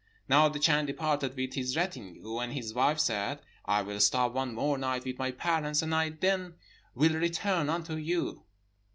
Now 0.27 0.49
the 0.49 0.57
Chan 0.57 0.87
departed 0.87 1.35
with 1.37 1.53
his 1.53 1.77
retinue, 1.77 2.39
and 2.39 2.53
his 2.53 2.73
wife 2.73 2.97
said, 2.97 3.39
'I 3.65 3.83
will 3.83 3.99
stop 3.99 4.33
one 4.33 4.55
more 4.55 4.75
night 4.75 5.05
with 5.05 5.19
my 5.19 5.29
parents, 5.29 5.83
and 5.83 5.93
then 5.93 6.23
I 6.43 6.53
will 6.95 7.13
return 7.13 7.69
unto 7.69 7.95
you.' 7.97 8.41